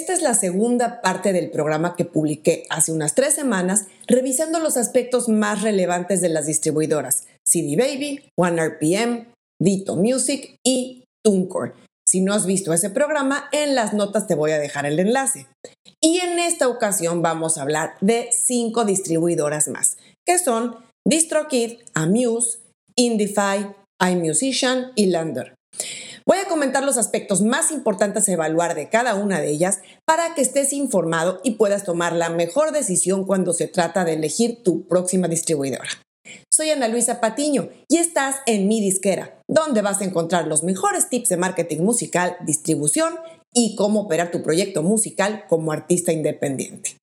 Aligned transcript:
Esta 0.00 0.14
es 0.14 0.22
la 0.22 0.32
segunda 0.32 1.02
parte 1.02 1.34
del 1.34 1.50
programa 1.50 1.94
que 1.94 2.06
publiqué 2.06 2.64
hace 2.70 2.90
unas 2.90 3.14
tres 3.14 3.34
semanas 3.34 3.84
revisando 4.06 4.58
los 4.58 4.78
aspectos 4.78 5.28
más 5.28 5.60
relevantes 5.60 6.22
de 6.22 6.30
las 6.30 6.46
distribuidoras 6.46 7.26
CD 7.46 7.76
Baby, 7.76 8.24
OneRPM, 8.34 9.26
Dito 9.60 9.96
Music 9.96 10.56
y 10.64 11.04
TuneCore. 11.22 11.74
Si 12.08 12.22
no 12.22 12.32
has 12.32 12.46
visto 12.46 12.72
ese 12.72 12.88
programa, 12.88 13.50
en 13.52 13.74
las 13.74 13.92
notas 13.92 14.26
te 14.26 14.34
voy 14.34 14.52
a 14.52 14.58
dejar 14.58 14.86
el 14.86 14.98
enlace. 14.98 15.46
Y 16.00 16.20
en 16.20 16.38
esta 16.38 16.68
ocasión 16.68 17.20
vamos 17.20 17.58
a 17.58 17.62
hablar 17.62 17.96
de 18.00 18.30
cinco 18.32 18.86
distribuidoras 18.86 19.68
más, 19.68 19.98
que 20.26 20.38
son 20.38 20.76
DistroKid, 21.06 21.74
Amuse, 21.92 22.60
Indify, 22.96 23.70
iMusician 24.00 24.92
y 24.94 25.06
Lander. 25.08 25.54
Voy 26.30 26.38
a 26.38 26.48
comentar 26.48 26.84
los 26.84 26.96
aspectos 26.96 27.42
más 27.42 27.72
importantes 27.72 28.28
a 28.28 28.32
evaluar 28.32 28.76
de 28.76 28.88
cada 28.88 29.16
una 29.16 29.40
de 29.40 29.50
ellas 29.50 29.80
para 30.04 30.32
que 30.36 30.42
estés 30.42 30.72
informado 30.72 31.40
y 31.42 31.56
puedas 31.56 31.82
tomar 31.82 32.12
la 32.12 32.30
mejor 32.30 32.70
decisión 32.70 33.24
cuando 33.24 33.52
se 33.52 33.66
trata 33.66 34.04
de 34.04 34.12
elegir 34.12 34.62
tu 34.62 34.86
próxima 34.86 35.26
distribuidora. 35.26 35.88
Soy 36.48 36.70
Ana 36.70 36.86
Luisa 36.86 37.20
Patiño 37.20 37.70
y 37.88 37.96
estás 37.96 38.36
en 38.46 38.68
mi 38.68 38.80
disquera, 38.80 39.40
donde 39.48 39.82
vas 39.82 40.02
a 40.02 40.04
encontrar 40.04 40.46
los 40.46 40.62
mejores 40.62 41.08
tips 41.08 41.30
de 41.30 41.36
marketing 41.36 41.80
musical, 41.80 42.36
distribución 42.46 43.12
y 43.52 43.74
cómo 43.74 44.02
operar 44.02 44.30
tu 44.30 44.40
proyecto 44.40 44.84
musical 44.84 45.46
como 45.48 45.72
artista 45.72 46.12
independiente. 46.12 46.99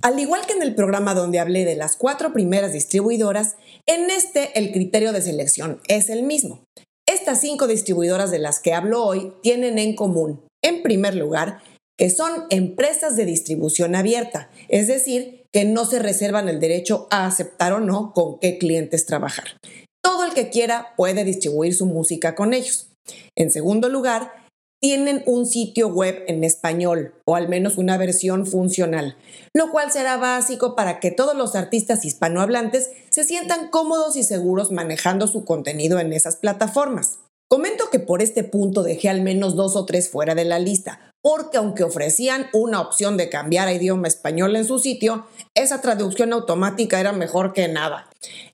Al 0.00 0.20
igual 0.20 0.46
que 0.46 0.52
en 0.52 0.62
el 0.62 0.74
programa 0.74 1.14
donde 1.14 1.40
hablé 1.40 1.64
de 1.64 1.74
las 1.74 1.96
cuatro 1.96 2.32
primeras 2.32 2.72
distribuidoras, 2.72 3.56
en 3.86 4.10
este 4.10 4.56
el 4.56 4.70
criterio 4.70 5.12
de 5.12 5.22
selección 5.22 5.80
es 5.88 6.08
el 6.08 6.22
mismo. 6.22 6.62
Estas 7.06 7.40
cinco 7.40 7.66
distribuidoras 7.66 8.30
de 8.30 8.38
las 8.38 8.60
que 8.60 8.74
hablo 8.74 9.04
hoy 9.04 9.32
tienen 9.42 9.78
en 9.78 9.96
común, 9.96 10.40
en 10.62 10.82
primer 10.82 11.16
lugar, 11.16 11.62
que 11.98 12.10
son 12.10 12.44
empresas 12.50 13.16
de 13.16 13.24
distribución 13.24 13.96
abierta, 13.96 14.50
es 14.68 14.86
decir, 14.86 15.42
que 15.52 15.64
no 15.64 15.84
se 15.84 15.98
reservan 15.98 16.48
el 16.48 16.60
derecho 16.60 17.08
a 17.10 17.26
aceptar 17.26 17.72
o 17.72 17.80
no 17.80 18.12
con 18.12 18.38
qué 18.38 18.56
clientes 18.56 19.04
trabajar. 19.04 19.56
Todo 20.00 20.24
el 20.24 20.32
que 20.32 20.48
quiera 20.48 20.94
puede 20.96 21.24
distribuir 21.24 21.74
su 21.74 21.86
música 21.86 22.36
con 22.36 22.54
ellos. 22.54 22.88
En 23.36 23.50
segundo 23.50 23.88
lugar, 23.88 24.32
tienen 24.80 25.22
un 25.26 25.46
sitio 25.46 25.88
web 25.88 26.22
en 26.28 26.44
español 26.44 27.14
o 27.24 27.34
al 27.34 27.48
menos 27.48 27.78
una 27.78 27.96
versión 27.96 28.46
funcional, 28.46 29.16
lo 29.52 29.70
cual 29.70 29.90
será 29.90 30.16
básico 30.16 30.76
para 30.76 31.00
que 31.00 31.10
todos 31.10 31.36
los 31.36 31.56
artistas 31.56 32.04
hispanohablantes 32.04 32.90
se 33.10 33.24
sientan 33.24 33.68
cómodos 33.68 34.16
y 34.16 34.22
seguros 34.22 34.70
manejando 34.70 35.26
su 35.26 35.44
contenido 35.44 35.98
en 35.98 36.12
esas 36.12 36.36
plataformas. 36.36 37.18
Comento 37.50 37.88
que 37.90 37.98
por 37.98 38.20
este 38.20 38.44
punto 38.44 38.82
dejé 38.82 39.08
al 39.08 39.22
menos 39.22 39.56
dos 39.56 39.74
o 39.74 39.86
tres 39.86 40.10
fuera 40.10 40.34
de 40.34 40.44
la 40.44 40.58
lista, 40.58 41.00
porque 41.22 41.56
aunque 41.56 41.82
ofrecían 41.82 42.46
una 42.52 42.80
opción 42.80 43.16
de 43.16 43.30
cambiar 43.30 43.68
a 43.68 43.72
idioma 43.72 44.06
español 44.06 44.54
en 44.54 44.66
su 44.66 44.78
sitio, 44.78 45.26
esa 45.54 45.80
traducción 45.80 46.34
automática 46.34 47.00
era 47.00 47.12
mejor 47.12 47.54
que 47.54 47.66
nada. 47.68 48.10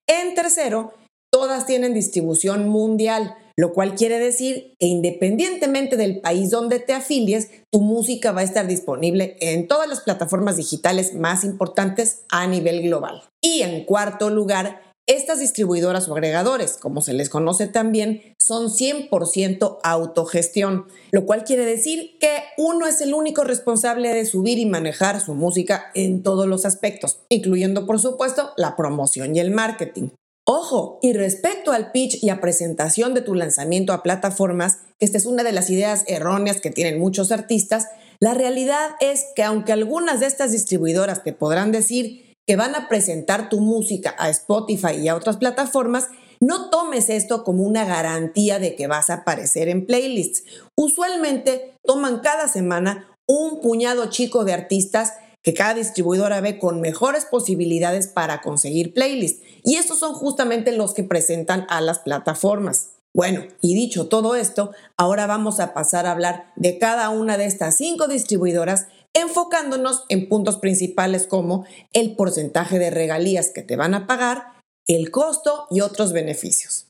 En 0.07 0.37
tercero, 0.37 0.95
todas 1.33 1.67
tienen 1.67 1.93
distribución 1.93 2.69
mundial, 2.69 3.37
lo 3.57 3.73
cual 3.73 3.95
quiere 3.95 4.19
decir 4.19 4.75
que 4.79 4.87
independientemente 4.87 5.97
del 5.97 6.21
país 6.21 6.51
donde 6.51 6.81
te 6.81 6.93
afilies, 6.93 7.51
tu 7.73 7.81
música 7.81 8.33
va 8.33 8.41
a 8.41 8.45
estar 8.45 8.67
disponible 8.67 9.37
en 9.41 9.69
todas 9.69 9.89
las 9.89 10.01
plataformas 10.01 10.57
digitales 10.57 11.15
más 11.15 11.45
importantes 11.45 12.25
a 12.31 12.47
nivel 12.47 12.83
global. 12.83 13.23
Y 13.43 13.63
en 13.63 13.85
cuarto 13.85 14.31
lugar, 14.31 14.81
estas 15.07 15.39
distribuidoras 15.39 16.09
o 16.09 16.15
agregadores, 16.15 16.79
como 16.79 17.03
se 17.03 17.13
les 17.13 17.29
conoce 17.29 17.67
también, 17.67 18.35
son 18.41 18.71
100% 18.71 19.79
autogestión, 19.83 20.87
lo 21.13 21.27
cual 21.27 21.45
quiere 21.45 21.67
decir 21.67 22.17
que 22.19 22.43
uno 22.57 22.87
es 22.87 23.03
el 23.03 23.13
único 23.13 23.45
responsable 23.45 24.15
de 24.15 24.25
subir 24.25 24.59
y 24.59 24.65
manejar 24.65 25.21
su 25.21 25.35
música 25.35 25.91
en 25.95 26.23
todos 26.23 26.47
los 26.47 26.65
aspectos, 26.65 27.21
incluyendo 27.29 27.85
por 27.85 28.01
supuesto 28.01 28.53
la 28.57 28.77
promoción 28.77 29.37
y 29.37 29.41
el 29.41 29.51
marketing. 29.51 30.09
Ojo, 30.47 30.99
y 31.01 31.15
respecto 31.15 31.73
al 31.73 31.91
pitch 31.91 32.23
y 32.23 32.29
a 32.29 32.41
presentación 32.41 33.15
de 33.15 33.23
tu 33.23 33.35
lanzamiento 33.35 33.95
a 33.95 34.03
plataformas, 34.03 34.81
esta 35.01 35.17
es 35.17 35.25
una 35.25 35.43
de 35.43 35.53
las 35.53 35.71
ideas 35.71 36.05
erróneas 36.07 36.61
que 36.61 36.71
tienen 36.71 36.99
muchos 36.99 37.33
artistas, 37.33 37.89
la 38.21 38.35
realidad 38.35 38.91
es 39.01 39.25
que 39.35 39.43
aunque 39.43 39.73
algunas 39.73 40.21
de 40.21 40.27
estas 40.27 40.53
distribuidoras 40.53 41.25
te 41.25 41.33
podrán 41.33 41.73
decir 41.73 42.35
que 42.47 42.57
van 42.57 42.75
a 42.75 42.89
presentar 42.89 43.49
tu 43.49 43.61
música 43.61 44.15
a 44.19 44.29
Spotify 44.29 44.97
y 45.01 45.09
a 45.09 45.17
otras 45.17 45.39
plataformas, 45.39 46.09
no 46.41 46.69
tomes 46.69 47.09
esto 47.09 47.43
como 47.43 47.63
una 47.63 47.87
garantía 47.87 48.59
de 48.59 48.77
que 48.77 48.87
vas 48.87 49.09
a 49.09 49.15
aparecer 49.15 49.69
en 49.69 49.87
playlists. 49.87 50.45
Usualmente 50.77 51.73
toman 51.85 52.21
cada 52.21 52.49
semana 52.49 53.09
un 53.27 53.63
puñado 53.63 54.11
chico 54.11 54.45
de 54.45 54.53
artistas 54.53 55.15
que 55.45 55.55
cada 55.55 55.75
distribuidora 55.75 56.41
ve 56.41 56.59
con 56.59 56.81
mejores 56.81 57.27
posibilidades 57.27 58.09
para 58.09 58.41
conseguir 58.41 58.95
playlists. 58.95 59.45
Y 59.63 59.77
estos 59.77 60.01
son 60.01 60.15
justamente 60.15 60.73
los 60.73 60.95
que 60.95 61.05
presentan 61.05 61.67
a 61.69 61.81
las 61.81 62.01
plataformas. 62.01 62.89
Bueno, 63.15 63.45
y 63.61 63.77
dicho 63.77 64.09
todo 64.09 64.35
esto, 64.35 64.73
ahora 64.97 65.27
vamos 65.29 65.61
a 65.61 65.73
pasar 65.73 66.07
a 66.07 66.13
hablar 66.13 66.53
de 66.57 66.79
cada 66.79 67.11
una 67.11 67.37
de 67.37 67.45
estas 67.45 67.77
cinco 67.77 68.09
distribuidoras 68.09 68.89
enfocándonos 69.13 70.05
en 70.09 70.29
puntos 70.29 70.57
principales 70.57 71.29
como 71.29 71.65
el 71.93 72.17
porcentaje 72.17 72.81
de 72.81 72.91
regalías 72.91 73.51
que 73.51 73.63
te 73.63 73.77
van 73.77 73.95
a 73.95 74.09
pagar, 74.09 74.55
el 74.89 75.13
costo 75.13 75.69
y 75.71 75.83
otros 75.83 76.13
beneficios. 76.13 76.89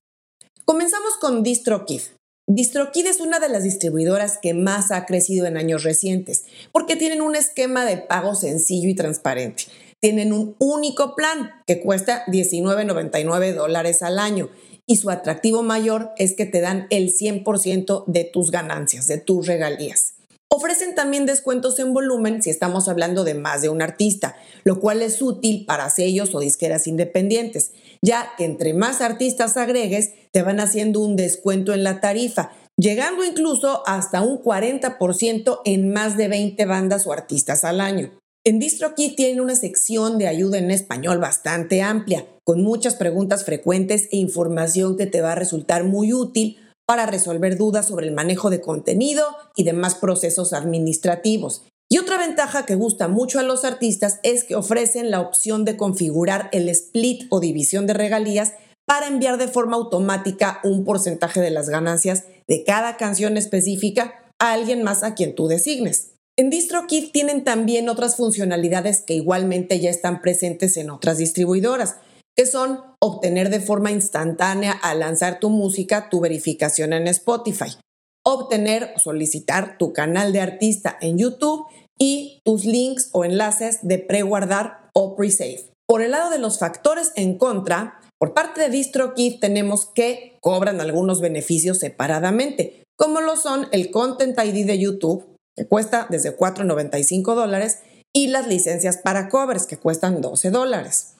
Comenzamos 0.64 1.16
con 1.20 1.42
DistroKid. 1.42 2.00
DistroKid 2.46 3.06
es 3.06 3.20
una 3.20 3.40
de 3.40 3.48
las 3.48 3.64
distribuidoras 3.64 4.36
que 4.36 4.52
más 4.52 4.90
ha 4.90 5.06
crecido 5.06 5.46
en 5.46 5.56
años 5.56 5.82
recientes 5.82 6.44
porque 6.72 6.94
tienen 6.94 7.22
un 7.22 7.36
esquema 7.36 7.86
de 7.86 7.96
pago 7.96 8.34
sencillo 8.34 8.90
y 8.90 8.94
transparente. 8.94 9.64
Tienen 9.98 10.34
un 10.34 10.54
único 10.58 11.14
plan 11.14 11.52
que 11.66 11.80
cuesta 11.80 12.26
19.99 12.26 13.54
dólares 13.54 14.02
al 14.02 14.18
año 14.18 14.50
y 14.86 14.96
su 14.96 15.08
atractivo 15.08 15.62
mayor 15.62 16.10
es 16.18 16.34
que 16.34 16.44
te 16.44 16.60
dan 16.60 16.86
el 16.90 17.14
100% 17.14 18.04
de 18.06 18.24
tus 18.24 18.50
ganancias, 18.50 19.06
de 19.06 19.16
tus 19.16 19.46
regalías. 19.46 20.12
Ofrecen 20.50 20.94
también 20.94 21.24
descuentos 21.24 21.78
en 21.78 21.94
volumen 21.94 22.42
si 22.42 22.50
estamos 22.50 22.88
hablando 22.88 23.24
de 23.24 23.34
más 23.34 23.62
de 23.62 23.70
un 23.70 23.80
artista, 23.80 24.36
lo 24.64 24.78
cual 24.78 25.00
es 25.00 25.22
útil 25.22 25.64
para 25.64 25.88
sellos 25.88 26.34
o 26.34 26.40
disqueras 26.40 26.86
independientes, 26.86 27.72
ya 28.02 28.32
que 28.36 28.44
entre 28.44 28.74
más 28.74 29.00
artistas 29.00 29.56
agregues, 29.56 30.10
te 30.34 30.42
van 30.42 30.58
haciendo 30.58 30.98
un 30.98 31.14
descuento 31.14 31.72
en 31.72 31.84
la 31.84 32.00
tarifa, 32.00 32.50
llegando 32.76 33.24
incluso 33.24 33.84
hasta 33.86 34.20
un 34.20 34.42
40% 34.42 35.60
en 35.64 35.92
más 35.92 36.16
de 36.16 36.26
20 36.26 36.66
bandas 36.66 37.06
o 37.06 37.12
artistas 37.12 37.62
al 37.62 37.80
año. 37.80 38.10
En 38.44 38.58
DistroKid 38.58 39.14
tiene 39.14 39.40
una 39.40 39.54
sección 39.54 40.18
de 40.18 40.26
ayuda 40.26 40.58
en 40.58 40.72
español 40.72 41.18
bastante 41.18 41.82
amplia, 41.82 42.26
con 42.42 42.64
muchas 42.64 42.96
preguntas 42.96 43.44
frecuentes 43.44 44.08
e 44.10 44.16
información 44.16 44.96
que 44.96 45.06
te 45.06 45.20
va 45.20 45.32
a 45.32 45.36
resultar 45.36 45.84
muy 45.84 46.12
útil 46.12 46.58
para 46.84 47.06
resolver 47.06 47.56
dudas 47.56 47.86
sobre 47.86 48.08
el 48.08 48.12
manejo 48.12 48.50
de 48.50 48.60
contenido 48.60 49.24
y 49.54 49.62
demás 49.62 49.94
procesos 49.94 50.52
administrativos. 50.52 51.62
Y 51.88 51.98
otra 51.98 52.18
ventaja 52.18 52.66
que 52.66 52.74
gusta 52.74 53.06
mucho 53.06 53.38
a 53.38 53.44
los 53.44 53.64
artistas 53.64 54.18
es 54.24 54.42
que 54.42 54.56
ofrecen 54.56 55.12
la 55.12 55.20
opción 55.20 55.64
de 55.64 55.76
configurar 55.76 56.48
el 56.50 56.68
split 56.70 57.26
o 57.30 57.38
división 57.38 57.86
de 57.86 57.94
regalías 57.94 58.54
para 58.86 59.06
enviar 59.06 59.38
de 59.38 59.48
forma 59.48 59.76
automática 59.76 60.60
un 60.62 60.84
porcentaje 60.84 61.40
de 61.40 61.50
las 61.50 61.68
ganancias 61.68 62.24
de 62.46 62.64
cada 62.64 62.96
canción 62.96 63.36
específica 63.36 64.24
a 64.38 64.52
alguien 64.52 64.82
más 64.82 65.02
a 65.02 65.14
quien 65.14 65.34
tú 65.34 65.48
designes. 65.48 66.10
En 66.36 66.50
DistroKid 66.50 67.12
tienen 67.12 67.44
también 67.44 67.88
otras 67.88 68.16
funcionalidades 68.16 69.02
que 69.02 69.14
igualmente 69.14 69.78
ya 69.78 69.90
están 69.90 70.20
presentes 70.20 70.76
en 70.76 70.90
otras 70.90 71.18
distribuidoras, 71.18 71.96
que 72.36 72.46
son 72.46 72.80
obtener 73.00 73.50
de 73.50 73.60
forma 73.60 73.92
instantánea 73.92 74.72
al 74.72 75.00
lanzar 75.00 75.38
tu 75.38 75.48
música 75.50 76.08
tu 76.10 76.20
verificación 76.20 76.92
en 76.92 77.06
Spotify, 77.06 77.76
obtener 78.24 78.92
o 78.96 78.98
solicitar 78.98 79.78
tu 79.78 79.92
canal 79.92 80.32
de 80.32 80.40
artista 80.40 80.98
en 81.00 81.18
YouTube 81.18 81.66
y 81.98 82.40
tus 82.44 82.64
links 82.64 83.10
o 83.12 83.24
enlaces 83.24 83.78
de 83.82 83.98
preguardar 83.98 84.90
o 84.92 85.14
pre-save. 85.14 85.70
Por 85.86 86.02
el 86.02 86.12
lado 86.12 86.30
de 86.30 86.38
los 86.38 86.58
factores 86.58 87.12
en 87.14 87.38
contra, 87.38 88.00
por 88.20 88.34
parte 88.34 88.60
de 88.60 88.70
DistroKid 88.70 89.40
tenemos 89.40 89.86
que 89.86 90.36
cobran 90.40 90.80
algunos 90.80 91.20
beneficios 91.20 91.78
separadamente, 91.78 92.84
como 92.96 93.20
lo 93.20 93.36
son 93.36 93.66
el 93.72 93.90
Content 93.90 94.38
ID 94.38 94.66
de 94.66 94.78
YouTube, 94.78 95.36
que 95.56 95.66
cuesta 95.66 96.06
desde 96.10 96.36
4.95 96.36 97.34
dólares, 97.34 97.80
y 98.16 98.28
las 98.28 98.46
licencias 98.46 98.98
para 98.98 99.28
covers, 99.28 99.66
que 99.66 99.76
cuestan 99.76 100.20
12 100.20 100.50
dólares. 100.50 101.16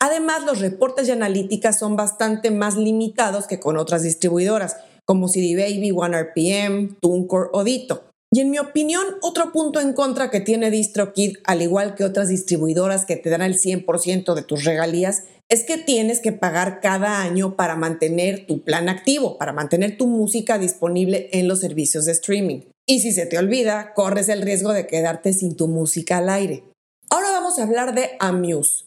Además, 0.00 0.44
los 0.44 0.60
reportes 0.60 1.06
y 1.08 1.10
analíticas 1.10 1.78
son 1.78 1.96
bastante 1.96 2.50
más 2.50 2.76
limitados 2.76 3.46
que 3.46 3.60
con 3.60 3.76
otras 3.76 4.02
distribuidoras, 4.02 4.76
como 5.06 5.28
CD 5.28 5.54
Baby, 5.54 5.90
OneRPM, 5.90 6.96
TuneCore 7.00 7.50
o 7.52 7.64
Dito. 7.64 8.04
Y 8.32 8.40
en 8.40 8.50
mi 8.50 8.58
opinión, 8.58 9.04
otro 9.22 9.52
punto 9.52 9.80
en 9.80 9.92
contra 9.92 10.30
que 10.30 10.40
tiene 10.40 10.70
DistroKid, 10.70 11.38
al 11.44 11.62
igual 11.62 11.96
que 11.96 12.04
otras 12.04 12.28
distribuidoras 12.28 13.04
que 13.04 13.16
te 13.16 13.28
dan 13.28 13.42
el 13.42 13.58
100% 13.58 14.34
de 14.34 14.42
tus 14.42 14.64
regalías, 14.64 15.24
es 15.50 15.64
que 15.64 15.76
tienes 15.76 16.20
que 16.20 16.32
pagar 16.32 16.80
cada 16.80 17.20
año 17.20 17.56
para 17.56 17.74
mantener 17.74 18.46
tu 18.46 18.62
plan 18.62 18.88
activo, 18.88 19.36
para 19.36 19.52
mantener 19.52 19.98
tu 19.98 20.06
música 20.06 20.58
disponible 20.58 21.28
en 21.32 21.48
los 21.48 21.60
servicios 21.60 22.04
de 22.04 22.12
streaming. 22.12 22.60
Y 22.88 23.00
si 23.00 23.12
se 23.12 23.26
te 23.26 23.36
olvida, 23.36 23.92
corres 23.94 24.28
el 24.28 24.42
riesgo 24.42 24.72
de 24.72 24.86
quedarte 24.86 25.32
sin 25.32 25.56
tu 25.56 25.66
música 25.66 26.18
al 26.18 26.28
aire. 26.28 26.62
Ahora 27.10 27.32
vamos 27.32 27.58
a 27.58 27.64
hablar 27.64 27.94
de 27.94 28.10
Amuse. 28.20 28.84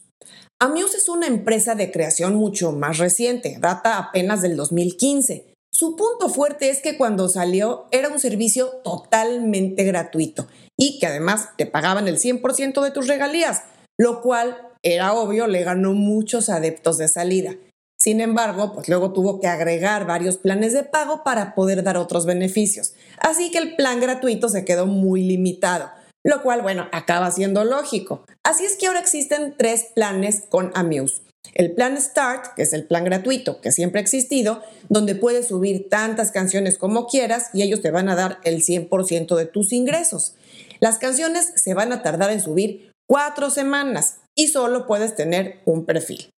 Amuse 0.58 0.96
es 0.96 1.10
una 1.10 1.26
empresa 1.26 1.74
de 1.74 1.92
creación 1.92 2.34
mucho 2.34 2.72
más 2.72 2.96
reciente, 2.96 3.58
data 3.60 3.98
apenas 3.98 4.40
del 4.40 4.56
2015. 4.56 5.52
Su 5.70 5.96
punto 5.96 6.30
fuerte 6.30 6.70
es 6.70 6.80
que 6.80 6.96
cuando 6.96 7.28
salió 7.28 7.86
era 7.90 8.08
un 8.08 8.20
servicio 8.20 8.68
totalmente 8.84 9.84
gratuito 9.84 10.46
y 10.78 10.98
que 10.98 11.06
además 11.06 11.50
te 11.58 11.66
pagaban 11.66 12.08
el 12.08 12.18
100% 12.18 12.82
de 12.82 12.90
tus 12.90 13.06
regalías, 13.06 13.64
lo 13.98 14.22
cual 14.22 14.73
era 14.84 15.14
obvio, 15.14 15.46
le 15.46 15.64
ganó 15.64 15.94
muchos 15.94 16.48
adeptos 16.48 16.98
de 16.98 17.08
salida. 17.08 17.56
Sin 17.98 18.20
embargo, 18.20 18.74
pues 18.74 18.88
luego 18.88 19.12
tuvo 19.12 19.40
que 19.40 19.46
agregar 19.46 20.06
varios 20.06 20.36
planes 20.36 20.74
de 20.74 20.82
pago 20.82 21.24
para 21.24 21.54
poder 21.54 21.82
dar 21.82 21.96
otros 21.96 22.26
beneficios. 22.26 22.92
Así 23.18 23.50
que 23.50 23.58
el 23.58 23.76
plan 23.76 24.00
gratuito 24.00 24.48
se 24.48 24.64
quedó 24.64 24.86
muy 24.86 25.22
limitado, 25.22 25.90
lo 26.22 26.42
cual, 26.42 26.60
bueno, 26.60 26.86
acaba 26.92 27.30
siendo 27.30 27.64
lógico. 27.64 28.24
Así 28.42 28.64
es 28.64 28.76
que 28.76 28.86
ahora 28.86 29.00
existen 29.00 29.54
tres 29.56 29.86
planes 29.94 30.44
con 30.48 30.70
Amuse. 30.74 31.22
El 31.54 31.72
plan 31.72 32.00
Start, 32.00 32.54
que 32.56 32.62
es 32.62 32.72
el 32.72 32.86
plan 32.86 33.04
gratuito 33.04 33.60
que 33.60 33.70
siempre 33.70 34.00
ha 34.00 34.02
existido, 34.02 34.62
donde 34.88 35.14
puedes 35.14 35.48
subir 35.48 35.88
tantas 35.88 36.30
canciones 36.30 36.78
como 36.78 37.06
quieras 37.06 37.50
y 37.52 37.62
ellos 37.62 37.80
te 37.80 37.90
van 37.90 38.08
a 38.08 38.16
dar 38.16 38.38
el 38.44 38.62
100% 38.62 39.36
de 39.36 39.46
tus 39.46 39.72
ingresos. 39.72 40.34
Las 40.80 40.98
canciones 40.98 41.52
se 41.54 41.74
van 41.74 41.92
a 41.92 42.02
tardar 42.02 42.30
en 42.30 42.40
subir 42.40 42.93
cuatro 43.08 43.50
semanas 43.50 44.18
y 44.36 44.48
solo 44.48 44.86
puedes 44.86 45.14
tener 45.14 45.60
un 45.64 45.84
perfil. 45.84 46.30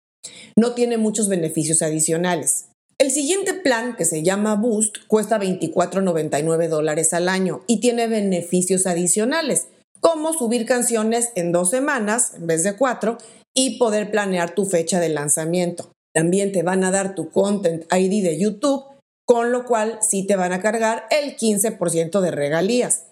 No 0.56 0.72
tiene 0.72 0.98
muchos 0.98 1.28
beneficios 1.28 1.82
adicionales. 1.82 2.66
El 2.98 3.10
siguiente 3.10 3.52
plan, 3.52 3.94
que 3.94 4.06
se 4.06 4.22
llama 4.22 4.54
Boost, 4.54 4.98
cuesta 5.06 5.38
24.99 5.38 6.68
dólares 6.68 7.12
al 7.12 7.28
año 7.28 7.60
y 7.66 7.80
tiene 7.80 8.06
beneficios 8.06 8.86
adicionales, 8.86 9.68
como 10.00 10.32
subir 10.32 10.64
canciones 10.64 11.30
en 11.34 11.52
dos 11.52 11.70
semanas 11.70 12.32
en 12.36 12.46
vez 12.46 12.62
de 12.62 12.76
cuatro 12.76 13.18
y 13.54 13.78
poder 13.78 14.10
planear 14.10 14.54
tu 14.54 14.64
fecha 14.64 14.98
de 14.98 15.10
lanzamiento. 15.10 15.90
También 16.14 16.52
te 16.52 16.62
van 16.62 16.84
a 16.84 16.90
dar 16.90 17.14
tu 17.14 17.28
Content 17.28 17.84
ID 17.92 18.22
de 18.22 18.38
YouTube, 18.38 18.84
con 19.26 19.52
lo 19.52 19.66
cual 19.66 19.98
sí 20.00 20.26
te 20.26 20.36
van 20.36 20.54
a 20.54 20.62
cargar 20.62 21.06
el 21.10 21.36
15% 21.36 22.20
de 22.20 22.30
regalías. 22.30 23.04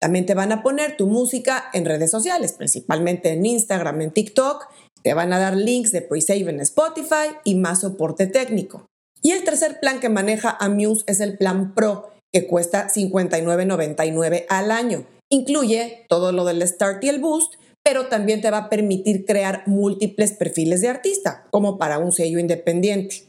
También 0.00 0.26
te 0.26 0.34
van 0.34 0.52
a 0.52 0.62
poner 0.62 0.96
tu 0.96 1.06
música 1.06 1.64
en 1.72 1.84
redes 1.84 2.10
sociales, 2.10 2.52
principalmente 2.52 3.30
en 3.30 3.46
Instagram, 3.46 4.00
en 4.02 4.10
TikTok. 4.10 4.66
Te 5.02 5.14
van 5.14 5.32
a 5.32 5.38
dar 5.38 5.56
links 5.56 5.92
de 5.92 6.02
pre-save 6.02 6.50
en 6.50 6.60
Spotify 6.60 7.36
y 7.44 7.54
más 7.54 7.80
soporte 7.80 8.26
técnico. 8.26 8.86
Y 9.22 9.32
el 9.32 9.44
tercer 9.44 9.80
plan 9.80 10.00
que 10.00 10.08
maneja 10.08 10.56
Amuse 10.60 11.04
es 11.06 11.20
el 11.20 11.38
plan 11.38 11.74
Pro, 11.74 12.10
que 12.32 12.46
cuesta 12.46 12.88
$59.99 12.88 14.44
al 14.48 14.70
año. 14.70 15.06
Incluye 15.30 16.04
todo 16.08 16.32
lo 16.32 16.44
del 16.44 16.66
Start 16.66 17.02
y 17.04 17.08
el 17.08 17.20
Boost, 17.20 17.54
pero 17.82 18.08
también 18.08 18.40
te 18.40 18.50
va 18.50 18.58
a 18.58 18.68
permitir 18.68 19.24
crear 19.24 19.62
múltiples 19.66 20.32
perfiles 20.32 20.80
de 20.80 20.88
artista, 20.88 21.46
como 21.50 21.78
para 21.78 21.98
un 21.98 22.12
sello 22.12 22.38
independiente. 22.38 23.28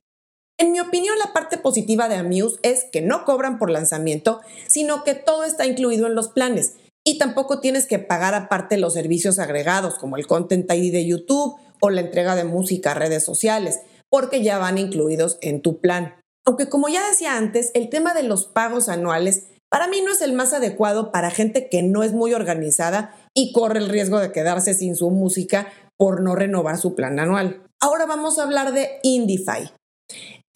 En 0.58 0.72
mi 0.72 0.80
opinión, 0.80 1.18
la 1.20 1.34
parte 1.34 1.58
positiva 1.58 2.08
de 2.08 2.16
Amuse 2.16 2.58
es 2.62 2.86
que 2.92 3.02
no 3.02 3.26
cobran 3.26 3.60
por 3.60 3.70
lanzamiento, 3.70 4.42
sino 4.68 5.04
que 5.04 5.14
todo 5.14 5.44
está 5.44 5.66
incluido 5.66 6.08
en 6.08 6.16
los 6.16 6.30
planes 6.30 6.76
y 7.04 7.18
tampoco 7.18 7.60
tienes 7.60 7.86
que 7.86 8.00
pagar 8.00 8.34
aparte 8.34 8.78
los 8.78 8.94
servicios 8.94 9.38
agregados 9.38 9.96
como 9.96 10.18
el 10.18 10.28
Content 10.28 10.72
ID 10.72 10.92
de 10.92 11.06
YouTube 11.06 11.56
o 11.82 11.90
la 11.90 12.02
entrega 12.02 12.36
de 12.36 12.46
música 12.46 12.92
a 12.92 12.96
redes 12.96 13.24
sociales, 13.24 13.82
porque 14.10 14.44
ya 14.44 14.58
van 14.58 14.78
incluidos 14.78 15.38
en 15.42 15.62
tu 15.62 15.82
plan. 15.82 16.16
Aunque 16.46 16.70
como 16.70 16.88
ya 16.88 17.08
decía 17.08 17.38
antes, 17.38 17.72
el 17.74 17.90
tema 17.90 18.14
de 18.14 18.24
los 18.24 18.46
pagos 18.46 18.90
anuales 18.90 19.48
para 19.70 19.88
mí 19.88 20.02
no 20.02 20.12
es 20.12 20.22
el 20.22 20.34
más 20.34 20.54
adecuado 20.54 21.12
para 21.12 21.32
gente 21.32 21.70
que 21.70 21.84
no 21.84 22.04
es 22.04 22.14
muy 22.14 22.34
organizada 22.34 23.14
y 23.34 23.52
corre 23.52 23.80
el 23.80 23.90
riesgo 23.90 24.20
de 24.20 24.32
quedarse 24.32 24.74
sin 24.74 24.96
su 24.96 25.10
música 25.10 25.68
por 25.98 26.22
no 26.22 26.34
renovar 26.34 26.78
su 26.78 26.96
plan 26.96 27.20
anual. 27.20 27.62
Ahora 27.82 28.06
vamos 28.06 28.40
a 28.40 28.44
hablar 28.44 28.74
de 28.74 29.00
Indify. 29.04 29.72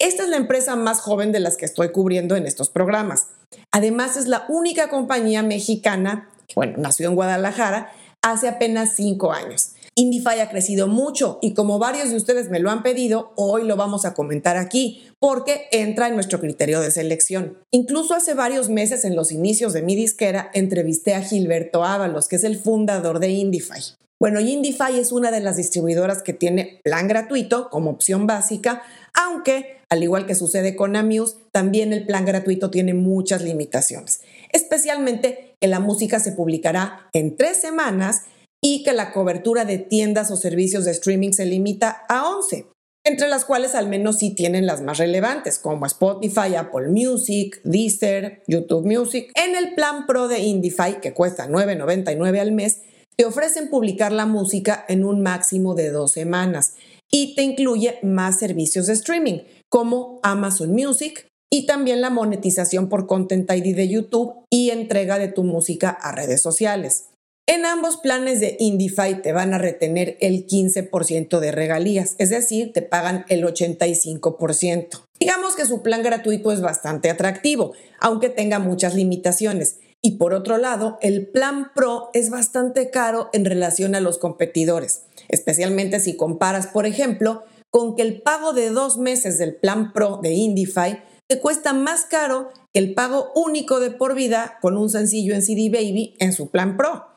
Esta 0.00 0.22
es 0.22 0.30
la 0.30 0.38
empresa 0.38 0.76
más 0.76 1.00
joven 1.00 1.30
de 1.30 1.40
las 1.40 1.58
que 1.58 1.66
estoy 1.66 1.92
cubriendo 1.92 2.34
en 2.34 2.46
estos 2.46 2.70
programas. 2.70 3.26
Además, 3.70 4.16
es 4.16 4.28
la 4.28 4.46
única 4.48 4.88
compañía 4.88 5.42
mexicana, 5.42 6.30
bueno, 6.54 6.78
nació 6.78 7.10
en 7.10 7.16
Guadalajara 7.16 7.92
hace 8.22 8.48
apenas 8.48 8.94
cinco 8.96 9.30
años. 9.30 9.72
Indify 9.94 10.40
ha 10.40 10.48
crecido 10.48 10.88
mucho 10.88 11.38
y 11.42 11.52
como 11.52 11.78
varios 11.78 12.08
de 12.08 12.16
ustedes 12.16 12.48
me 12.48 12.60
lo 12.60 12.70
han 12.70 12.82
pedido, 12.82 13.34
hoy 13.36 13.64
lo 13.64 13.76
vamos 13.76 14.06
a 14.06 14.14
comentar 14.14 14.56
aquí 14.56 15.06
porque 15.18 15.68
entra 15.70 16.08
en 16.08 16.14
nuestro 16.14 16.40
criterio 16.40 16.80
de 16.80 16.90
selección. 16.90 17.58
Incluso 17.70 18.14
hace 18.14 18.32
varios 18.32 18.70
meses 18.70 19.04
en 19.04 19.16
los 19.16 19.30
inicios 19.30 19.74
de 19.74 19.82
mi 19.82 19.96
disquera 19.96 20.50
entrevisté 20.54 21.14
a 21.14 21.20
Gilberto 21.20 21.84
Ábalos, 21.84 22.26
que 22.26 22.36
es 22.36 22.44
el 22.44 22.58
fundador 22.58 23.18
de 23.18 23.28
Indify. 23.28 23.82
Bueno, 24.20 24.38
Indify 24.38 24.98
es 24.98 25.12
una 25.12 25.30
de 25.30 25.40
las 25.40 25.56
distribuidoras 25.56 26.22
que 26.22 26.34
tiene 26.34 26.78
plan 26.84 27.08
gratuito 27.08 27.70
como 27.70 27.88
opción 27.88 28.26
básica, 28.26 28.82
aunque, 29.14 29.78
al 29.88 30.02
igual 30.02 30.26
que 30.26 30.34
sucede 30.34 30.76
con 30.76 30.96
Amuse, 30.96 31.36
también 31.52 31.92
el 31.92 32.06
plan 32.06 32.24
gratuito 32.24 32.70
tiene 32.70 32.94
muchas 32.94 33.42
limitaciones, 33.42 34.20
especialmente 34.52 35.54
que 35.60 35.68
la 35.68 35.80
música 35.80 36.20
se 36.20 36.32
publicará 36.32 37.08
en 37.12 37.36
tres 37.36 37.60
semanas 37.60 38.22
y 38.62 38.82
que 38.82 38.92
la 38.92 39.12
cobertura 39.12 39.64
de 39.64 39.78
tiendas 39.78 40.30
o 40.30 40.36
servicios 40.36 40.84
de 40.84 40.90
streaming 40.92 41.32
se 41.32 41.46
limita 41.46 42.02
a 42.08 42.28
11, 42.28 42.66
entre 43.04 43.28
las 43.28 43.44
cuales 43.44 43.74
al 43.74 43.88
menos 43.88 44.18
sí 44.18 44.34
tienen 44.34 44.66
las 44.66 44.82
más 44.82 44.98
relevantes, 44.98 45.58
como 45.58 45.86
Spotify, 45.86 46.54
Apple 46.56 46.88
Music, 46.88 47.60
Deezer, 47.64 48.42
YouTube 48.46 48.86
Music. 48.86 49.32
En 49.34 49.56
el 49.56 49.74
plan 49.74 50.06
Pro 50.06 50.28
de 50.28 50.40
Indify, 50.40 51.00
que 51.00 51.14
cuesta 51.14 51.48
$9.99 51.48 52.38
al 52.38 52.52
mes, 52.52 52.82
te 53.16 53.24
ofrecen 53.24 53.68
publicar 53.68 54.12
la 54.12 54.26
música 54.26 54.84
en 54.88 55.04
un 55.04 55.22
máximo 55.22 55.74
de 55.74 55.90
dos 55.90 56.12
semanas 56.12 56.74
y 57.10 57.34
te 57.34 57.42
incluye 57.42 57.98
más 58.02 58.38
servicios 58.38 58.86
de 58.86 58.94
streaming 58.94 59.40
como 59.68 60.20
Amazon 60.22 60.72
Music 60.72 61.26
y 61.52 61.66
también 61.66 62.00
la 62.00 62.10
monetización 62.10 62.88
por 62.88 63.06
Content 63.06 63.50
ID 63.50 63.74
de 63.74 63.88
YouTube 63.88 64.34
y 64.50 64.70
entrega 64.70 65.18
de 65.18 65.28
tu 65.28 65.42
música 65.42 65.90
a 65.90 66.12
redes 66.12 66.40
sociales. 66.40 67.06
En 67.46 67.66
ambos 67.66 67.96
planes 67.96 68.38
de 68.38 68.56
Indify 68.60 69.22
te 69.22 69.32
van 69.32 69.52
a 69.52 69.58
retener 69.58 70.16
el 70.20 70.46
15% 70.46 71.40
de 71.40 71.50
regalías, 71.50 72.14
es 72.18 72.30
decir, 72.30 72.72
te 72.72 72.82
pagan 72.82 73.24
el 73.28 73.42
85%. 73.44 75.02
Digamos 75.18 75.56
que 75.56 75.66
su 75.66 75.82
plan 75.82 76.04
gratuito 76.04 76.52
es 76.52 76.60
bastante 76.60 77.10
atractivo, 77.10 77.72
aunque 77.98 78.28
tenga 78.28 78.60
muchas 78.60 78.94
limitaciones. 78.94 79.78
Y 80.00 80.12
por 80.12 80.32
otro 80.32 80.58
lado, 80.58 80.98
el 81.02 81.26
plan 81.26 81.72
Pro 81.74 82.10
es 82.14 82.30
bastante 82.30 82.90
caro 82.90 83.28
en 83.32 83.44
relación 83.44 83.96
a 83.96 84.00
los 84.00 84.18
competidores 84.18 85.02
especialmente 85.30 86.00
si 86.00 86.16
comparas, 86.16 86.66
por 86.66 86.86
ejemplo, 86.86 87.44
con 87.70 87.94
que 87.94 88.02
el 88.02 88.20
pago 88.20 88.52
de 88.52 88.70
dos 88.70 88.98
meses 88.98 89.38
del 89.38 89.54
plan 89.54 89.92
Pro 89.92 90.18
de 90.22 90.32
Indify 90.32 91.02
te 91.28 91.40
cuesta 91.40 91.72
más 91.72 92.04
caro 92.04 92.50
que 92.74 92.80
el 92.80 92.94
pago 92.94 93.30
único 93.34 93.78
de 93.78 93.90
por 93.92 94.14
vida 94.14 94.58
con 94.60 94.76
un 94.76 94.90
sencillo 94.90 95.34
en 95.34 95.42
CD 95.42 95.70
Baby 95.70 96.16
en 96.18 96.32
su 96.32 96.50
plan 96.50 96.76
Pro. 96.76 97.14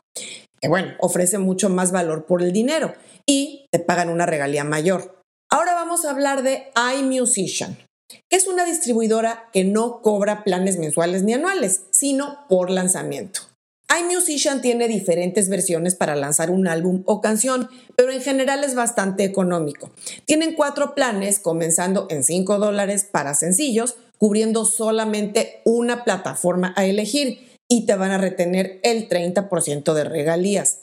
Que 0.60 0.68
bueno, 0.68 0.92
ofrece 1.00 1.38
mucho 1.38 1.68
más 1.68 1.90
valor 1.90 2.24
por 2.26 2.40
el 2.40 2.52
dinero 2.52 2.94
y 3.26 3.66
te 3.72 3.80
pagan 3.80 4.08
una 4.08 4.26
regalía 4.26 4.62
mayor. 4.64 5.20
Ahora 5.50 5.74
vamos 5.74 6.04
a 6.04 6.10
hablar 6.10 6.42
de 6.42 6.70
iMusician, 6.96 7.76
que 8.08 8.36
es 8.36 8.46
una 8.46 8.64
distribuidora 8.64 9.50
que 9.52 9.64
no 9.64 10.00
cobra 10.00 10.44
planes 10.44 10.78
mensuales 10.78 11.24
ni 11.24 11.34
anuales, 11.34 11.82
sino 11.90 12.46
por 12.48 12.70
lanzamiento 12.70 13.53
iMusician 14.00 14.60
tiene 14.60 14.88
diferentes 14.88 15.48
versiones 15.48 15.94
para 15.94 16.16
lanzar 16.16 16.50
un 16.50 16.66
álbum 16.66 17.02
o 17.06 17.20
canción, 17.20 17.68
pero 17.96 18.12
en 18.12 18.20
general 18.20 18.64
es 18.64 18.74
bastante 18.74 19.24
económico. 19.24 19.90
Tienen 20.24 20.54
cuatro 20.54 20.94
planes, 20.94 21.38
comenzando 21.38 22.06
en 22.10 22.24
5 22.24 22.58
dólares 22.58 23.04
para 23.10 23.34
sencillos, 23.34 23.96
cubriendo 24.18 24.64
solamente 24.64 25.60
una 25.64 26.04
plataforma 26.04 26.72
a 26.76 26.86
elegir 26.86 27.58
y 27.68 27.86
te 27.86 27.94
van 27.94 28.10
a 28.10 28.18
retener 28.18 28.80
el 28.82 29.08
30% 29.08 29.92
de 29.92 30.04
regalías. 30.04 30.80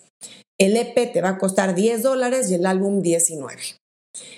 El 0.59 0.77
EP 0.77 1.11
te 1.11 1.21
va 1.21 1.29
a 1.29 1.37
costar 1.37 1.73
10 1.73 2.03
dólares 2.03 2.51
y 2.51 2.55
el 2.55 2.65
álbum 2.65 3.01
19. 3.01 3.55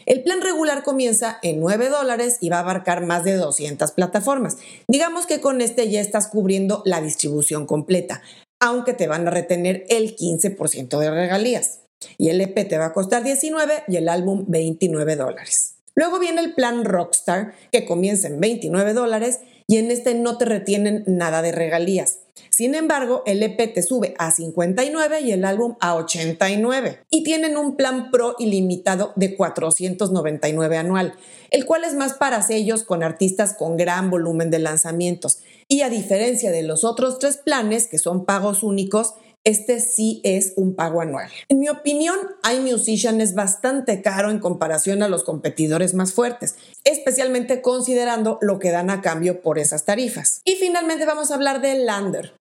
El 0.06 0.22
plan 0.22 0.42
regular 0.42 0.84
comienza 0.84 1.40
en 1.42 1.60
9 1.60 1.90
dólares 1.90 2.38
y 2.42 2.50
va 2.50 2.58
a 2.58 2.60
abarcar 2.60 3.06
más 3.06 3.24
de 3.24 3.36
200 3.36 3.92
plataformas. 3.92 4.58
Digamos 4.88 5.26
que 5.26 5.42
con 5.42 5.62
este 5.62 5.90
ya 5.90 6.00
estás 6.00 6.28
cubriendo 6.28 6.84
la 6.86 7.02
distribución 7.02 7.66
completa 7.66 8.22
aunque 8.64 8.94
te 8.94 9.08
van 9.08 9.28
a 9.28 9.32
retener 9.32 9.86
el 9.90 10.16
15% 10.16 10.98
de 10.98 11.12
regalías. 11.12 11.82
Y 12.18 12.30
el 12.30 12.40
EP 12.40 12.68
te 12.68 12.78
va 12.78 12.88
a 12.88 12.94
costar 12.94 13.22
19 13.22 13.84
y 13.90 13.98
el 13.98 14.08
álbum 14.08 14.46
29 14.48 15.18
dólares. 15.18 15.76
Luego 15.96 16.18
viene 16.18 16.40
el 16.40 16.54
plan 16.54 16.86
Rockstar, 16.86 17.54
que 17.74 17.86
comienza 17.86 18.30
en 18.30 18.40
29 18.40 18.94
dólares 18.94 19.42
y 19.68 19.78
en 19.78 19.92
este 19.92 20.16
no 20.16 20.38
te 20.38 20.46
retienen 20.46 21.04
nada 21.08 21.42
de 21.42 21.52
regalías. 21.52 22.20
Sin 22.50 22.76
embargo, 22.76 23.24
el 23.26 23.42
EP 23.44 23.74
te 23.74 23.84
sube 23.84 24.16
a 24.18 24.32
59 24.32 25.22
y 25.22 25.32
el 25.32 25.46
álbum 25.46 25.76
a 25.80 25.96
89. 25.96 27.00
Y 27.10 27.24
tienen 27.24 27.58
un 27.58 27.76
plan 27.76 28.12
pro 28.12 28.36
ilimitado 28.40 29.14
de 29.16 29.36
499 29.36 30.78
anual, 30.78 31.16
el 31.52 31.66
cual 31.66 31.84
es 31.84 31.94
más 31.94 32.14
para 32.14 32.42
sellos 32.42 32.84
con 32.84 33.04
artistas 33.04 33.56
con 33.58 33.78
gran 33.78 34.10
volumen 34.10 34.50
de 34.50 34.60
lanzamientos. 34.60 35.40
Y 35.68 35.82
a 35.82 35.90
diferencia 35.90 36.52
de 36.52 36.64
los 36.64 36.84
otros 36.84 37.20
tres 37.20 37.38
planes, 37.38 37.88
que 37.88 37.98
son 37.98 38.26
pagos 38.26 38.64
únicos, 38.64 39.14
este 39.44 39.80
sí 39.80 40.22
es 40.24 40.54
un 40.56 40.76
pago 40.76 41.02
anual. 41.02 41.30
En 41.50 41.60
mi 41.60 41.70
opinión, 41.70 42.18
iMusician 42.52 43.22
es 43.22 43.36
bastante 43.36 44.02
caro 44.02 44.32
en 44.32 44.40
comparación 44.40 45.04
a 45.04 45.10
los 45.10 45.24
competidores 45.24 45.94
más 45.94 46.14
fuertes, 46.14 46.56
especialmente 46.84 47.62
considerando 47.62 48.38
lo 48.42 48.60
que 48.60 48.72
dan 48.72 48.90
a 48.90 49.02
cambio 49.02 49.42
por 49.42 49.60
esas 49.60 49.86
tarifas. 49.86 50.42
Y 50.46 50.56
finalmente 50.56 51.06
vamos 51.06 51.32
a 51.32 51.36
hablar 51.36 51.62
de 51.62 51.76
Lander. 51.76 52.36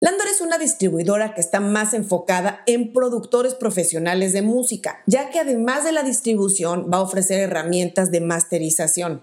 Lander 0.00 0.26
es 0.28 0.40
una 0.42 0.58
distribuidora 0.58 1.32
que 1.34 1.40
está 1.40 1.60
más 1.60 1.94
enfocada 1.94 2.62
en 2.66 2.92
productores 2.92 3.54
profesionales 3.54 4.32
de 4.34 4.42
música, 4.42 5.02
ya 5.06 5.30
que 5.30 5.38
además 5.38 5.84
de 5.84 5.92
la 5.92 6.02
distribución 6.02 6.90
va 6.92 6.98
a 6.98 7.02
ofrecer 7.02 7.40
herramientas 7.40 8.10
de 8.10 8.20
masterización. 8.20 9.22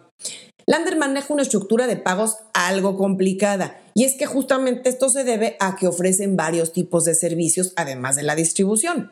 Lander 0.66 0.98
maneja 0.98 1.34
una 1.34 1.44
estructura 1.44 1.88
de 1.88 1.98
pagos 1.98 2.38
algo 2.54 2.98
complicada 2.98 3.82
y 3.94 4.06
es 4.06 4.14
que 4.14 4.26
justamente 4.26 4.90
esto 4.90 5.10
se 5.10 5.24
debe 5.24 5.58
a 5.60 5.76
que 5.76 5.88
ofrecen 5.88 6.38
varios 6.38 6.72
tipos 6.74 7.06
de 7.06 7.16
servicios 7.16 7.74
además 7.76 8.16
de 8.16 8.24
la 8.24 8.36
distribución. 8.36 9.12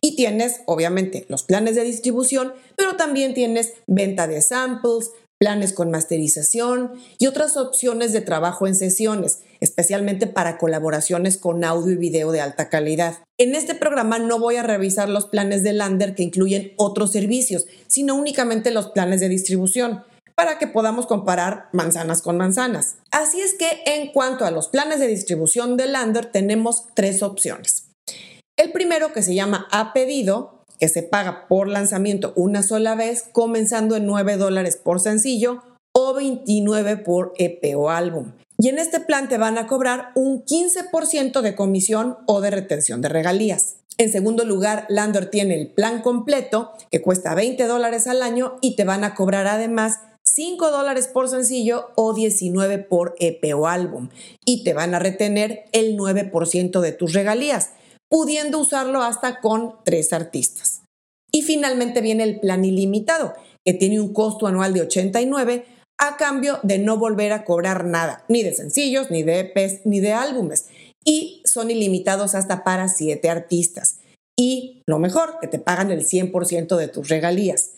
Y 0.00 0.16
tienes, 0.16 0.62
obviamente, 0.66 1.26
los 1.28 1.42
planes 1.42 1.76
de 1.76 1.84
distribución, 1.84 2.52
pero 2.76 2.96
también 2.96 3.34
tienes 3.34 3.74
venta 3.86 4.26
de 4.26 4.42
samples, 4.42 5.10
planes 5.38 5.72
con 5.72 5.90
masterización 5.90 6.92
y 7.18 7.26
otras 7.26 7.56
opciones 7.56 8.12
de 8.12 8.22
trabajo 8.22 8.66
en 8.66 8.74
sesiones, 8.74 9.40
especialmente 9.60 10.26
para 10.26 10.56
colaboraciones 10.56 11.36
con 11.36 11.62
audio 11.62 11.92
y 11.92 11.96
video 11.96 12.32
de 12.32 12.40
alta 12.40 12.68
calidad. 12.68 13.18
En 13.38 13.54
este 13.54 13.74
programa 13.74 14.18
no 14.18 14.38
voy 14.38 14.56
a 14.56 14.62
revisar 14.62 15.08
los 15.08 15.26
planes 15.26 15.62
de 15.62 15.74
Lander 15.74 16.14
que 16.14 16.22
incluyen 16.22 16.72
otros 16.76 17.12
servicios, 17.12 17.66
sino 17.86 18.14
únicamente 18.14 18.70
los 18.70 18.88
planes 18.88 19.20
de 19.20 19.28
distribución 19.28 20.02
para 20.36 20.58
que 20.58 20.66
podamos 20.66 21.06
comparar 21.06 21.68
manzanas 21.72 22.20
con 22.22 22.36
manzanas. 22.36 22.96
Así 23.10 23.40
es 23.40 23.54
que 23.54 23.82
en 23.86 24.12
cuanto 24.12 24.44
a 24.44 24.50
los 24.50 24.68
planes 24.68 25.00
de 25.00 25.08
distribución 25.08 25.76
de 25.76 25.86
Lander, 25.86 26.26
tenemos 26.26 26.84
tres 26.94 27.22
opciones. 27.22 27.86
El 28.58 28.70
primero 28.72 29.12
que 29.12 29.22
se 29.22 29.34
llama 29.34 29.66
a 29.70 29.92
pedido, 29.92 30.64
que 30.78 30.88
se 30.88 31.02
paga 31.02 31.48
por 31.48 31.68
lanzamiento 31.68 32.32
una 32.36 32.62
sola 32.62 32.94
vez, 32.94 33.24
comenzando 33.32 33.96
en 33.96 34.06
9 34.06 34.36
dólares 34.36 34.76
por 34.76 35.00
sencillo 35.00 35.62
o 35.94 36.12
29 36.12 36.98
por 36.98 37.32
EP 37.38 37.74
o 37.76 37.88
álbum. 37.88 38.32
Y 38.58 38.68
en 38.68 38.78
este 38.78 39.00
plan 39.00 39.28
te 39.28 39.38
van 39.38 39.58
a 39.58 39.66
cobrar 39.66 40.12
un 40.14 40.44
15% 40.44 41.40
de 41.40 41.54
comisión 41.54 42.18
o 42.26 42.40
de 42.40 42.50
retención 42.50 43.00
de 43.00 43.08
regalías. 43.08 43.76
En 43.98 44.12
segundo 44.12 44.44
lugar, 44.44 44.84
Lander 44.90 45.30
tiene 45.30 45.54
el 45.58 45.72
plan 45.72 46.02
completo 46.02 46.72
que 46.90 47.00
cuesta 47.00 47.34
20 47.34 47.66
dólares 47.66 48.06
al 48.06 48.22
año 48.22 48.58
y 48.60 48.76
te 48.76 48.84
van 48.84 49.04
a 49.04 49.14
cobrar 49.14 49.46
además 49.46 50.00
5 50.36 50.70
dólares 50.70 51.08
por 51.08 51.30
sencillo 51.30 51.92
o 51.94 52.12
19 52.12 52.76
por 52.80 53.14
EP 53.20 53.42
o 53.54 53.66
álbum 53.66 54.10
y 54.44 54.64
te 54.64 54.74
van 54.74 54.94
a 54.94 54.98
retener 54.98 55.64
el 55.72 55.96
9% 55.96 56.80
de 56.80 56.92
tus 56.92 57.14
regalías, 57.14 57.70
pudiendo 58.10 58.58
usarlo 58.58 59.02
hasta 59.02 59.40
con 59.40 59.76
tres 59.82 60.12
artistas. 60.12 60.82
Y 61.32 61.40
finalmente 61.40 62.02
viene 62.02 62.24
el 62.24 62.38
plan 62.38 62.66
ilimitado, 62.66 63.32
que 63.64 63.72
tiene 63.72 63.98
un 63.98 64.12
costo 64.12 64.46
anual 64.46 64.74
de 64.74 64.82
89 64.82 65.64
a 65.98 66.18
cambio 66.18 66.60
de 66.62 66.80
no 66.80 66.98
volver 66.98 67.32
a 67.32 67.46
cobrar 67.46 67.86
nada, 67.86 68.26
ni 68.28 68.42
de 68.42 68.52
sencillos, 68.52 69.10
ni 69.10 69.22
de 69.22 69.40
EPs, 69.40 69.86
ni 69.86 70.00
de 70.00 70.12
álbumes. 70.12 70.66
Y 71.02 71.40
son 71.46 71.70
ilimitados 71.70 72.34
hasta 72.34 72.62
para 72.62 72.88
7 72.88 73.30
artistas. 73.30 74.00
Y 74.38 74.82
lo 74.86 74.98
mejor, 74.98 75.38
que 75.40 75.48
te 75.48 75.58
pagan 75.58 75.90
el 75.90 76.06
100% 76.06 76.76
de 76.76 76.88
tus 76.88 77.08
regalías. 77.08 77.70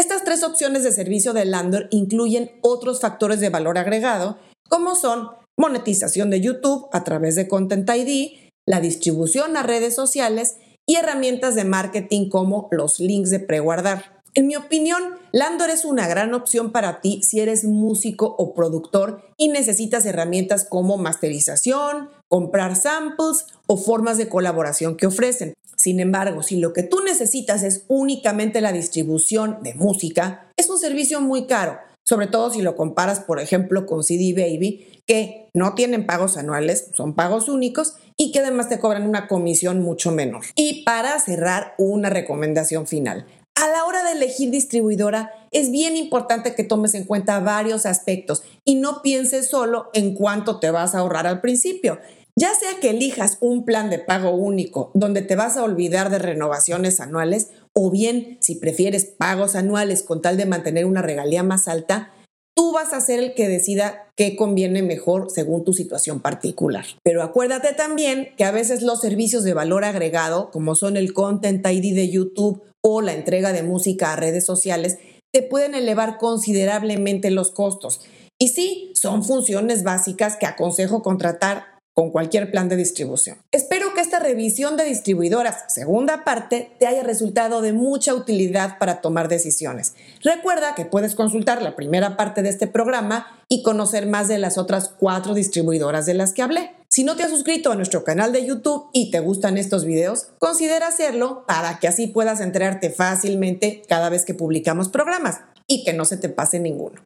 Estas 0.00 0.24
tres 0.24 0.42
opciones 0.44 0.82
de 0.82 0.92
servicio 0.92 1.34
de 1.34 1.44
Lander 1.44 1.86
incluyen 1.90 2.52
otros 2.62 3.02
factores 3.02 3.38
de 3.38 3.50
valor 3.50 3.76
agregado, 3.76 4.38
como 4.70 4.94
son 4.94 5.28
monetización 5.58 6.30
de 6.30 6.40
YouTube 6.40 6.88
a 6.90 7.04
través 7.04 7.34
de 7.34 7.48
Content 7.48 7.86
ID, 7.86 8.30
la 8.66 8.80
distribución 8.80 9.58
a 9.58 9.62
redes 9.62 9.94
sociales 9.94 10.56
y 10.86 10.96
herramientas 10.96 11.54
de 11.54 11.64
marketing 11.64 12.30
como 12.30 12.68
los 12.70 12.98
links 12.98 13.28
de 13.28 13.40
preguardar. 13.40 14.22
En 14.32 14.46
mi 14.46 14.56
opinión, 14.56 15.02
Landor 15.32 15.68
es 15.68 15.84
una 15.84 16.08
gran 16.08 16.32
opción 16.32 16.72
para 16.72 17.02
ti 17.02 17.20
si 17.22 17.40
eres 17.40 17.64
músico 17.64 18.36
o 18.38 18.54
productor 18.54 19.20
y 19.36 19.48
necesitas 19.48 20.06
herramientas 20.06 20.64
como 20.64 20.96
masterización, 20.96 22.08
comprar 22.26 22.74
samples 22.74 23.44
o 23.66 23.76
formas 23.76 24.16
de 24.16 24.30
colaboración 24.30 24.96
que 24.96 25.08
ofrecen. 25.08 25.52
Sin 25.80 25.98
embargo, 25.98 26.42
si 26.42 26.56
lo 26.56 26.74
que 26.74 26.82
tú 26.82 27.00
necesitas 27.02 27.62
es 27.62 27.86
únicamente 27.88 28.60
la 28.60 28.70
distribución 28.70 29.62
de 29.62 29.72
música, 29.72 30.52
es 30.58 30.68
un 30.68 30.78
servicio 30.78 31.22
muy 31.22 31.46
caro, 31.46 31.78
sobre 32.04 32.26
todo 32.26 32.50
si 32.50 32.60
lo 32.60 32.76
comparas, 32.76 33.20
por 33.20 33.40
ejemplo, 33.40 33.86
con 33.86 34.04
CD 34.04 34.34
Baby, 34.34 35.02
que 35.06 35.48
no 35.54 35.74
tienen 35.74 36.04
pagos 36.04 36.36
anuales, 36.36 36.90
son 36.92 37.14
pagos 37.14 37.48
únicos 37.48 37.94
y 38.18 38.30
que 38.30 38.40
además 38.40 38.68
te 38.68 38.78
cobran 38.78 39.08
una 39.08 39.26
comisión 39.26 39.80
mucho 39.80 40.10
menor. 40.10 40.42
Y 40.54 40.84
para 40.84 41.18
cerrar, 41.18 41.72
una 41.78 42.10
recomendación 42.10 42.86
final. 42.86 43.24
A 43.54 43.68
la 43.68 43.84
hora 43.86 44.04
de 44.04 44.12
elegir 44.12 44.50
distribuidora, 44.50 45.32
es 45.50 45.70
bien 45.70 45.96
importante 45.96 46.54
que 46.54 46.62
tomes 46.62 46.94
en 46.94 47.04
cuenta 47.04 47.40
varios 47.40 47.86
aspectos 47.86 48.42
y 48.64 48.74
no 48.74 49.00
pienses 49.00 49.48
solo 49.48 49.88
en 49.94 50.14
cuánto 50.14 50.60
te 50.60 50.70
vas 50.70 50.94
a 50.94 50.98
ahorrar 50.98 51.26
al 51.26 51.40
principio. 51.40 51.98
Ya 52.40 52.54
sea 52.54 52.80
que 52.80 52.88
elijas 52.88 53.36
un 53.42 53.66
plan 53.66 53.90
de 53.90 53.98
pago 53.98 54.30
único 54.30 54.90
donde 54.94 55.20
te 55.20 55.36
vas 55.36 55.58
a 55.58 55.62
olvidar 55.62 56.08
de 56.08 56.18
renovaciones 56.18 56.98
anuales 56.98 57.50
o 57.74 57.90
bien 57.90 58.38
si 58.40 58.54
prefieres 58.54 59.04
pagos 59.04 59.56
anuales 59.56 60.02
con 60.02 60.22
tal 60.22 60.38
de 60.38 60.46
mantener 60.46 60.86
una 60.86 61.02
regalía 61.02 61.42
más 61.42 61.68
alta, 61.68 62.14
tú 62.56 62.72
vas 62.72 62.94
a 62.94 63.02
ser 63.02 63.18
el 63.18 63.34
que 63.34 63.46
decida 63.46 64.10
qué 64.16 64.36
conviene 64.36 64.82
mejor 64.82 65.30
según 65.30 65.64
tu 65.64 65.74
situación 65.74 66.20
particular. 66.20 66.86
Pero 67.04 67.22
acuérdate 67.22 67.74
también 67.74 68.30
que 68.38 68.44
a 68.44 68.52
veces 68.52 68.80
los 68.80 69.02
servicios 69.02 69.44
de 69.44 69.52
valor 69.52 69.84
agregado, 69.84 70.50
como 70.50 70.74
son 70.74 70.96
el 70.96 71.12
Content 71.12 71.66
ID 71.66 71.94
de 71.94 72.08
YouTube 72.08 72.62
o 72.82 73.02
la 73.02 73.12
entrega 73.12 73.52
de 73.52 73.64
música 73.64 74.14
a 74.14 74.16
redes 74.16 74.46
sociales, 74.46 74.96
te 75.30 75.42
pueden 75.42 75.74
elevar 75.74 76.16
considerablemente 76.16 77.30
los 77.30 77.50
costos. 77.50 78.00
Y 78.38 78.48
sí, 78.48 78.92
son 78.94 79.24
funciones 79.24 79.82
básicas 79.82 80.36
que 80.36 80.46
aconsejo 80.46 81.02
contratar 81.02 81.69
con 82.00 82.12
cualquier 82.12 82.50
plan 82.50 82.70
de 82.70 82.76
distribución. 82.76 83.36
Espero 83.52 83.92
que 83.92 84.00
esta 84.00 84.20
revisión 84.20 84.78
de 84.78 84.84
distribuidoras, 84.84 85.64
segunda 85.68 86.24
parte, 86.24 86.72
te 86.78 86.86
haya 86.86 87.02
resultado 87.02 87.60
de 87.60 87.74
mucha 87.74 88.14
utilidad 88.14 88.78
para 88.78 89.02
tomar 89.02 89.28
decisiones. 89.28 89.92
Recuerda 90.22 90.74
que 90.74 90.86
puedes 90.86 91.14
consultar 91.14 91.60
la 91.60 91.76
primera 91.76 92.16
parte 92.16 92.40
de 92.40 92.48
este 92.48 92.66
programa 92.66 93.26
y 93.48 93.62
conocer 93.62 94.06
más 94.06 94.28
de 94.28 94.38
las 94.38 94.56
otras 94.56 94.88
cuatro 94.88 95.34
distribuidoras 95.34 96.06
de 96.06 96.14
las 96.14 96.32
que 96.32 96.40
hablé. 96.40 96.70
Si 96.88 97.04
no 97.04 97.16
te 97.16 97.22
has 97.22 97.30
suscrito 97.30 97.70
a 97.70 97.76
nuestro 97.76 98.02
canal 98.02 98.32
de 98.32 98.46
YouTube 98.46 98.88
y 98.94 99.10
te 99.10 99.20
gustan 99.20 99.58
estos 99.58 99.84
videos, 99.84 100.28
considera 100.38 100.88
hacerlo 100.88 101.44
para 101.46 101.80
que 101.80 101.88
así 101.88 102.06
puedas 102.06 102.40
enterarte 102.40 102.88
fácilmente 102.88 103.82
cada 103.90 104.08
vez 104.08 104.24
que 104.24 104.32
publicamos 104.32 104.88
programas 104.88 105.40
y 105.66 105.84
que 105.84 105.92
no 105.92 106.06
se 106.06 106.16
te 106.16 106.30
pase 106.30 106.60
ninguno. 106.60 107.02